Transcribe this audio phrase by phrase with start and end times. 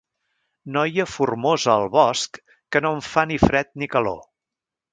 [0.77, 2.41] Noia formosa al bosc
[2.73, 4.21] que no em fa ni fred ni calor.